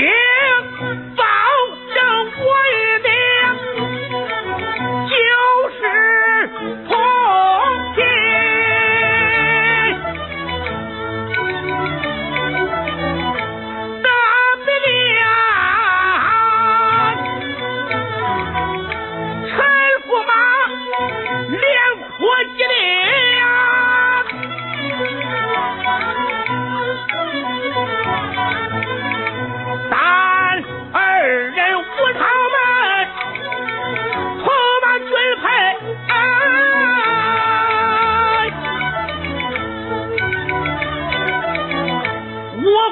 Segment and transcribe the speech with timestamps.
[0.00, 1.09] ship.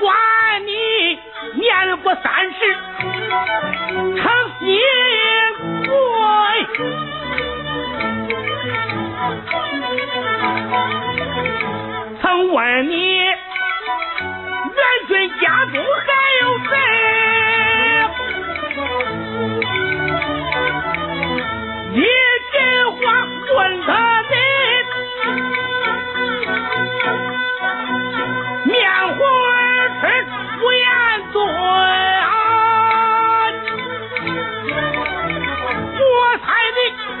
[0.00, 0.72] 管你
[1.60, 2.58] 年过三十
[4.16, 4.22] 成
[4.58, 4.66] 新
[5.86, 5.92] 贵，
[12.22, 13.19] 曾问你。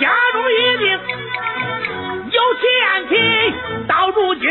[0.00, 0.86] 家中一定
[2.30, 4.48] 有贤妻到如今